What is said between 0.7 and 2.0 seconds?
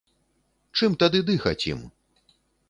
Чым тады дыхаць ім?